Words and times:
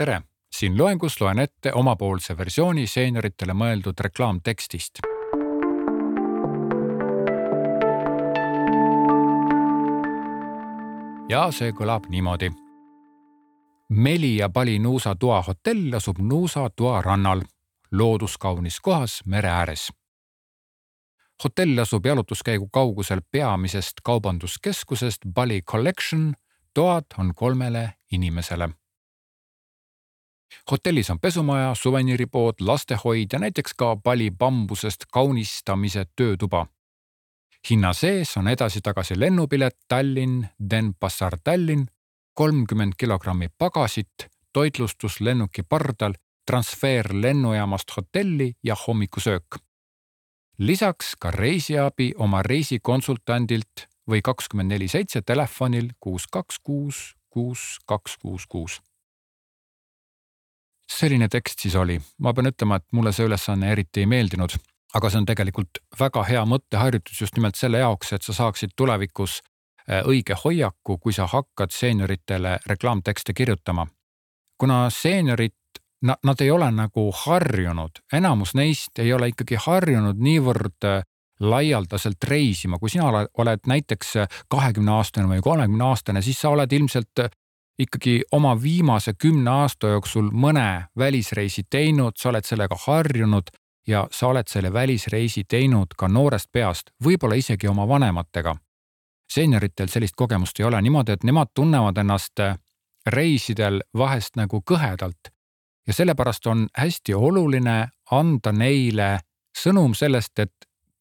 tere, 0.00 0.22
siin 0.52 0.78
loengus 0.78 1.20
loen 1.20 1.38
ette 1.38 1.72
omapoolse 1.76 2.36
versiooni 2.36 2.86
seenioritele 2.86 3.52
mõeldud 3.52 3.98
reklaamtekstist. 4.00 5.02
ja 11.30 11.42
see 11.54 11.70
kõlab 11.76 12.08
niimoodi. 12.10 12.48
Melia 13.90 14.48
Pali 14.48 14.78
Nuusa 14.78 15.14
toa 15.14 15.42
hotell 15.46 15.94
asub 15.94 16.18
Nuusa 16.18 16.64
toa 16.76 17.02
rannal, 17.02 17.44
looduskaunis 17.92 18.80
kohas 18.80 19.20
mere 19.26 19.48
ääres. 19.48 19.92
hotell 21.44 21.78
asub 21.78 22.06
jalutuskäigu 22.06 22.68
kaugusel 22.72 23.20
peamisest 23.30 24.00
kaubanduskeskusest 24.02 25.20
Bali 25.34 25.62
Collection. 25.62 26.34
toad 26.74 27.04
on 27.18 27.34
kolmele 27.34 27.92
inimesele 28.12 28.70
hotellis 30.70 31.10
on 31.10 31.20
pesumaja, 31.20 31.74
suveniiripood, 31.74 32.54
lastehoid 32.60 33.32
ja 33.32 33.38
näiteks 33.38 33.74
ka 33.74 33.96
Bali 33.96 34.30
bambusest 34.30 35.04
kaunistamise 35.12 36.04
töötuba 36.16 36.66
hinna 37.70 37.92
sees 37.92 38.36
on 38.36 38.48
edasi-tagasi 38.48 39.20
lennupilet 39.20 39.76
Tallinn, 39.88 40.46
Denpasar, 40.70 41.38
Tallinn, 41.44 41.86
kolmkümmend 42.34 42.92
kilogrammi 42.98 43.48
pagasit, 43.58 44.28
toitlustus 44.52 45.20
lennuki 45.20 45.62
pardal, 45.62 46.14
transfer 46.46 47.08
lennujaamast 47.12 47.96
hotelli 47.96 48.52
ja 48.62 48.76
hommikusöök. 48.86 49.56
lisaks 50.58 51.16
ka 51.20 51.30
reisiabi 51.30 52.12
oma 52.16 52.42
reisikonsultandilt 52.42 53.88
või 54.10 54.20
kakskümmend 54.22 54.68
neli 54.68 54.88
seitse 54.88 55.22
telefonil 55.22 55.88
kuus, 56.00 56.26
kaks, 56.26 56.58
kuus, 56.58 57.16
kuus, 57.30 57.78
kaks, 57.86 58.18
kuus, 58.18 58.46
kuus 58.46 58.80
selline 61.00 61.28
tekst 61.32 61.64
siis 61.64 61.74
oli, 61.80 61.96
ma 62.20 62.34
pean 62.36 62.50
ütlema, 62.52 62.76
et 62.76 62.86
mulle 62.92 63.12
see 63.16 63.24
ülesanne 63.28 63.72
eriti 63.72 64.04
ei 64.04 64.10
meeldinud 64.10 64.58
aga 64.94 65.10
see 65.10 65.20
on 65.20 65.28
tegelikult 65.28 65.80
väga 65.98 66.24
hea 66.28 66.42
mõtteharjutus 66.48 67.22
just 67.22 67.38
nimelt 67.38 67.58
selle 67.58 67.82
jaoks, 67.82 68.12
et 68.12 68.26
sa 68.26 68.34
saaksid 68.36 68.74
tulevikus 68.76 69.40
äh, 69.40 70.02
õige 70.06 70.36
hoiaku, 70.44 70.98
kui 70.98 71.14
sa 71.14 71.28
hakkad 71.30 71.74
seenioritele 71.74 72.58
reklaamtekste 72.66 73.34
kirjutama. 73.34 73.86
kuna 74.60 74.90
seeniorid, 74.90 75.56
nad 76.02 76.40
ei 76.40 76.50
ole 76.50 76.66
nagu 76.70 77.10
harjunud, 77.16 78.02
enamus 78.12 78.52
neist 78.54 78.98
ei 78.98 79.12
ole 79.12 79.30
ikkagi 79.32 79.56
harjunud 79.56 80.20
niivõrd 80.20 80.84
äh, 80.84 81.02
laialdaselt 81.40 82.24
reisima, 82.28 82.78
kui 82.78 82.90
sina 82.90 83.08
oled 83.08 83.60
näiteks 83.66 84.12
kahekümne 84.48 84.92
aastane 84.92 85.28
või 85.28 85.40
kolmekümne 85.40 85.84
aastane, 85.84 86.22
siis 86.22 86.40
sa 86.40 86.50
oled 86.52 86.72
ilmselt 86.72 87.22
ikkagi 87.80 88.22
oma 88.32 88.62
viimase 88.62 89.12
kümne 89.18 89.50
aasta 89.50 89.88
jooksul 89.94 90.30
mõne 90.32 90.84
välisreisi 90.98 91.64
teinud, 91.70 92.12
sa 92.16 92.28
oled 92.28 92.44
sellega 92.44 92.76
harjunud 92.86 93.48
ja 93.86 94.06
sa 94.12 94.28
oled 94.28 94.48
selle 94.48 94.72
välisreisi 94.72 95.44
teinud 95.48 95.96
ka 95.96 96.08
noorest 96.08 96.50
peast, 96.52 96.90
võib-olla 97.04 97.38
isegi 97.40 97.68
oma 97.68 97.88
vanematega. 97.88 98.56
seenioritel 99.32 99.88
sellist 99.88 100.14
kogemust 100.16 100.60
ei 100.60 100.64
ole 100.66 100.82
niimoodi, 100.82 101.12
et 101.12 101.24
nemad 101.24 101.48
tunnevad 101.54 101.96
ennast 101.96 102.40
reisidel 103.06 103.80
vahest 103.96 104.36
nagu 104.36 104.62
kõhedalt. 104.70 105.32
ja 105.86 105.92
sellepärast 105.92 106.46
on 106.46 106.68
hästi 106.78 107.14
oluline 107.14 107.88
anda 108.10 108.52
neile 108.52 109.18
sõnum 109.58 109.94
sellest, 109.94 110.38
et 110.38 110.52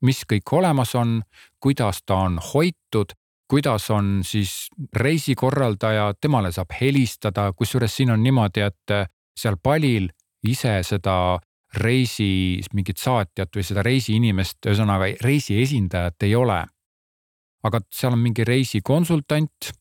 mis 0.00 0.22
kõik 0.32 0.52
olemas 0.52 0.94
on, 0.94 1.22
kuidas 1.60 2.02
ta 2.06 2.14
on 2.14 2.38
hoitud, 2.54 3.12
kuidas 3.50 3.90
on 3.90 4.20
siis 4.24 4.68
reisikorraldaja, 4.96 6.12
temale 6.20 6.52
saab 6.54 6.70
helistada, 6.80 7.48
kusjuures 7.52 7.96
siin 7.96 8.12
on 8.14 8.22
niimoodi, 8.22 8.62
et 8.62 8.94
seal 9.36 9.56
palil 9.62 10.06
ise 10.46 10.76
seda 10.86 11.16
reisi 11.82 12.60
mingit 12.74 12.98
saatjat 12.98 13.56
või 13.56 13.64
seda 13.66 13.82
reisiinimest, 13.86 14.58
ühesõnaga 14.66 15.10
reisi 15.24 15.58
esindajat 15.62 16.28
ei 16.28 16.34
ole. 16.34 16.64
aga 17.62 17.80
seal 17.92 18.14
on 18.16 18.22
mingi 18.22 18.44
reisikonsultant, 18.44 19.72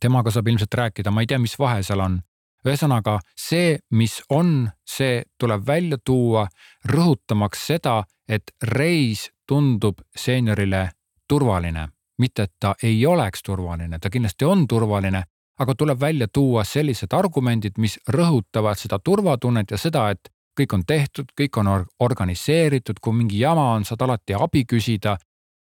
temaga 0.00 0.30
saab 0.30 0.48
ilmselt 0.48 0.74
rääkida, 0.74 1.10
ma 1.10 1.24
ei 1.24 1.26
tea, 1.26 1.38
mis 1.38 1.58
vahe 1.58 1.82
seal 1.82 2.00
on. 2.00 2.20
ühesõnaga 2.64 3.18
see, 3.36 3.78
mis 3.90 4.22
on, 4.28 4.70
see 4.86 5.22
tuleb 5.38 5.66
välja 5.66 5.98
tuua, 6.04 6.46
rõhutamaks 6.88 7.66
seda, 7.66 8.04
et 8.28 8.54
reis 8.62 9.30
tundub 9.46 10.00
seeniorile 10.16 10.90
turvaline, 11.28 11.88
mitte 12.18 12.42
et 12.42 12.52
ta 12.60 12.74
ei 12.82 13.06
oleks 13.06 13.42
turvaline, 13.42 13.98
ta 13.98 14.10
kindlasti 14.10 14.44
on 14.44 14.66
turvaline, 14.68 15.22
aga 15.58 15.74
tuleb 15.74 16.00
välja 16.00 16.28
tuua 16.32 16.64
sellised 16.64 17.12
argumendid, 17.12 17.78
mis 17.78 17.98
rõhutavad 18.08 18.78
seda 18.78 18.98
turvatunnet 18.98 19.70
ja 19.70 19.78
seda, 19.78 20.08
et 20.10 20.30
kõik 20.60 20.74
on 20.74 20.84
tehtud, 20.86 21.30
kõik 21.40 21.58
on 21.58 21.70
organiseeritud, 22.00 23.00
kui 23.02 23.12
mingi 23.12 23.40
jama 23.40 23.72
on, 23.74 23.84
saad 23.84 24.02
alati 24.02 24.34
abi 24.34 24.64
küsida. 24.64 25.16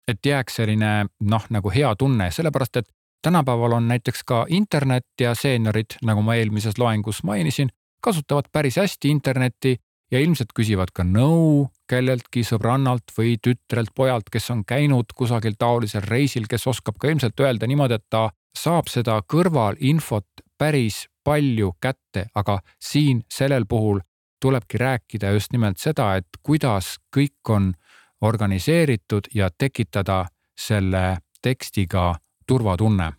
et 0.08 0.26
jääks 0.26 0.56
selline 0.56 1.08
noh, 1.20 1.46
nagu 1.50 1.70
hea 1.74 1.96
tunne, 1.96 2.28
sellepärast 2.32 2.78
et 2.78 2.86
tänapäeval 3.26 3.74
on 3.74 3.88
näiteks 3.88 4.24
ka 4.24 4.46
internet 4.50 5.06
ja 5.22 5.32
seeniorid, 5.36 5.98
nagu 6.06 6.22
ma 6.22 6.36
eelmises 6.36 6.78
loengus 6.78 7.24
mainisin, 7.24 7.70
kasutavad 8.02 8.46
päris 8.52 8.78
hästi 8.78 9.10
internetti 9.10 9.78
ja 10.16 10.22
ilmselt 10.24 10.54
küsivad 10.56 10.94
ka 10.96 11.04
nõu 11.04 11.68
kelleltki 11.92 12.46
sõbrannalt 12.48 13.12
või 13.18 13.36
tütrelt, 13.44 13.92
pojalt, 13.96 14.30
kes 14.32 14.48
on 14.54 14.64
käinud 14.68 15.12
kusagil 15.16 15.58
taolisel 15.60 16.06
reisil, 16.08 16.48
kes 16.48 16.68
oskab 16.72 16.98
ka 17.00 17.12
ilmselt 17.12 17.40
öelda 17.44 17.68
niimoodi, 17.68 18.00
et 18.00 18.08
ta 18.10 18.30
saab 18.56 18.88
seda 18.92 19.18
kõrvalinfot 19.28 20.46
päris 20.58 21.06
palju 21.26 21.74
kätte, 21.84 22.30
aga 22.36 22.60
siin 22.80 23.26
sellel 23.32 23.68
puhul 23.68 24.00
tulebki 24.42 24.80
rääkida 24.80 25.34
just 25.36 25.52
nimelt 25.52 25.82
seda, 25.82 26.16
et 26.16 26.40
kuidas 26.44 26.96
kõik 27.16 27.52
on 27.52 27.74
organiseeritud 28.22 29.28
ja 29.34 29.50
tekitada 29.52 30.26
selle 30.56 31.18
tekstiga 31.42 32.16
turvatunne. 32.48 33.12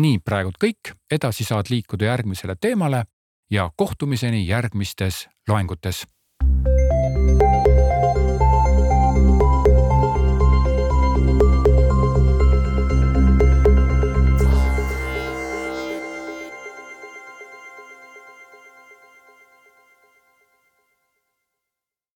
nii 0.00 0.18
praegult 0.24 0.56
kõik, 0.62 0.92
edasi 1.10 1.44
saad 1.44 1.66
liikuda 1.70 2.04
järgmisele 2.04 2.54
teemale 2.60 3.04
ja 3.50 3.70
kohtumiseni 3.76 4.46
järgmistes 4.46 5.28
loengutes 5.48 6.06